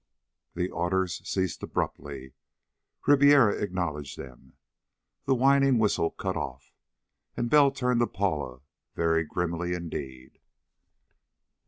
[0.55, 2.33] The orders ceased abruptly.
[3.05, 4.53] Ribiera acknowledged them.
[5.25, 6.73] The whining whistle cut off.
[7.37, 8.61] And Bell turned to Paula
[8.95, 10.39] very grimly indeed.